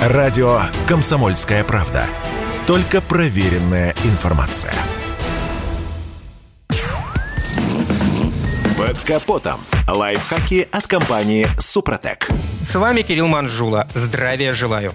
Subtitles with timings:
[0.00, 2.06] Радио «Комсомольская правда».
[2.66, 4.72] Только проверенная информация.
[8.78, 9.60] Под капотом.
[9.86, 12.28] Лайфхаки от компании «Супротек».
[12.64, 13.90] С вами Кирилл Манжула.
[13.92, 14.94] Здравия желаю.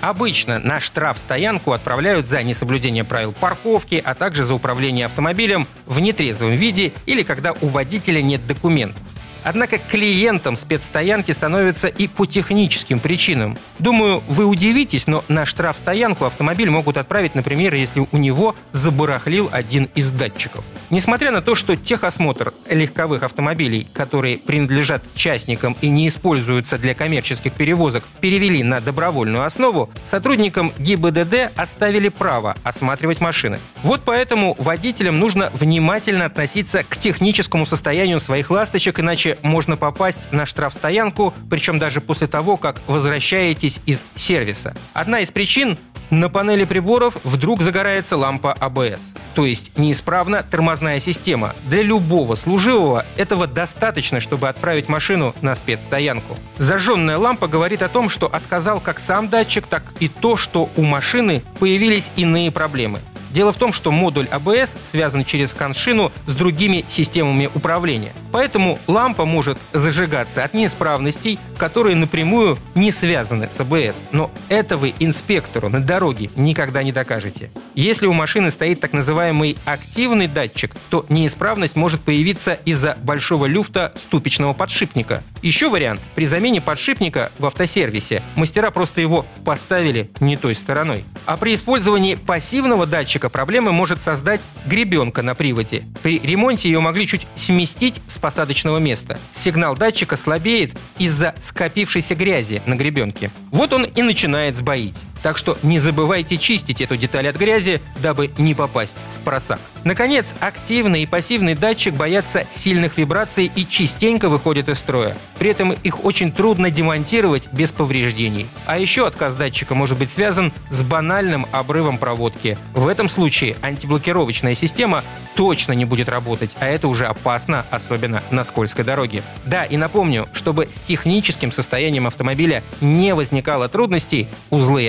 [0.00, 6.52] Обычно на штраф-стоянку отправляют за несоблюдение правил парковки, а также за управление автомобилем в нетрезвом
[6.52, 9.02] виде или когда у водителя нет документов.
[9.46, 13.56] Однако клиентом спецстоянки становится и по техническим причинам.
[13.78, 19.88] Думаю, вы удивитесь, но на штрафстоянку автомобиль могут отправить, например, если у него забарахлил один
[19.94, 20.64] из датчиков.
[20.90, 27.52] Несмотря на то, что техосмотр легковых автомобилей, которые принадлежат частникам и не используются для коммерческих
[27.52, 33.60] перевозок, перевели на добровольную основу, сотрудникам ГИБДД оставили право осматривать машины.
[33.84, 40.46] Вот поэтому водителям нужно внимательно относиться к техническому состоянию своих ласточек, иначе можно попасть на
[40.46, 44.74] штрафстоянку, причем даже после того, как возвращаетесь из сервиса.
[44.94, 45.76] Одна из причин
[46.10, 51.54] на панели приборов вдруг загорается лампа АБС, то есть неисправна тормозная система.
[51.64, 56.36] Для любого служивого этого достаточно, чтобы отправить машину на спецстоянку.
[56.58, 60.82] Зажженная лампа говорит о том, что отказал как сам датчик, так и то, что у
[60.82, 63.00] машины появились иные проблемы.
[63.36, 68.14] Дело в том, что модуль АБС связан через коншину с другими системами управления.
[68.32, 74.04] Поэтому лампа может зажигаться от неисправностей, которые напрямую не связаны с АБС.
[74.10, 77.50] Но это вы инспектору на дороге никогда не докажете.
[77.74, 83.92] Если у машины стоит так называемый активный датчик, то неисправность может появиться из-за большого люфта
[83.96, 85.22] ступичного подшипника.
[85.42, 86.00] Еще вариант.
[86.14, 91.04] При замене подшипника в автосервисе мастера просто его поставили не той стороной.
[91.26, 95.82] А при использовании пассивного датчика датчика проблемы может создать гребенка на приводе.
[96.02, 99.18] При ремонте ее могли чуть сместить с посадочного места.
[99.32, 103.30] Сигнал датчика слабеет из-за скопившейся грязи на гребенке.
[103.50, 104.96] Вот он и начинает сбоить.
[105.22, 109.60] Так что не забывайте чистить эту деталь от грязи, дабы не попасть в просак.
[109.84, 115.16] Наконец, активный и пассивный датчик боятся сильных вибраций и частенько выходят из строя.
[115.38, 118.48] При этом их очень трудно демонтировать без повреждений.
[118.66, 122.58] А еще отказ датчика может быть связан с банальным обрывом проводки.
[122.74, 125.04] В этом случае антиблокировочная система
[125.36, 129.22] точно не будет работать, а это уже опасно, особенно на скользкой дороге.
[129.44, 134.88] Да, и напомню, чтобы с техническим состоянием автомобиля не возникало трудностей, узлы и